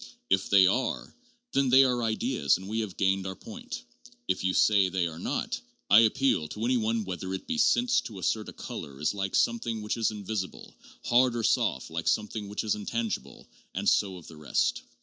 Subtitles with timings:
[0.31, 1.15] If they are,
[1.51, 5.05] then they are ideas and we have gained our point; but if you say they
[5.05, 8.99] are not, I appeal to any one whether it be sense to assert a color
[8.99, 10.75] is like something which is invisible;
[11.05, 14.81] hard or soft, like something which is intangible; and so of the rest.